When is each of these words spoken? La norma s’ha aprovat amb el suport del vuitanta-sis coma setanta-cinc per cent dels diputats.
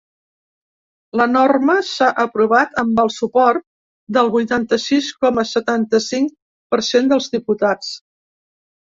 La 1.19 1.25
norma 1.31 1.73
s’ha 1.89 2.05
aprovat 2.23 2.79
amb 2.83 3.01
el 3.03 3.11
suport 3.15 3.61
del 4.17 4.31
vuitanta-sis 4.35 5.09
coma 5.25 5.43
setanta-cinc 5.49 6.33
per 6.73 6.81
cent 6.89 7.11
dels 7.13 7.29
diputats. 7.35 7.93